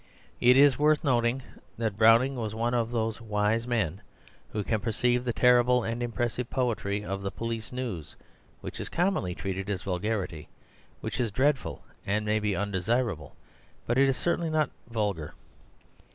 It 0.39 0.57
is 0.57 0.79
worth 0.79 1.03
noting 1.03 1.43
that 1.77 1.95
Browning 1.95 2.35
was 2.35 2.55
one 2.55 2.73
of 2.73 2.89
those 2.89 3.21
wise 3.21 3.67
men 3.67 4.01
who 4.49 4.63
can 4.63 4.79
perceive 4.79 5.23
the 5.25 5.31
terrible 5.31 5.83
and 5.83 6.01
impressive 6.01 6.49
poetry 6.49 7.05
of 7.05 7.21
the 7.21 7.29
police 7.29 7.71
news, 7.71 8.15
which 8.61 8.79
is 8.79 8.89
commonly 8.89 9.35
treated 9.35 9.69
as 9.69 9.83
vulgarity, 9.83 10.49
which 11.01 11.19
is 11.19 11.29
dreadful 11.29 11.83
and 12.03 12.25
may 12.25 12.39
be 12.39 12.55
undesirable, 12.55 13.35
but 13.85 13.99
is 13.99 14.17
certainly 14.17 14.49
not 14.49 14.71
vulgar. 14.89 15.35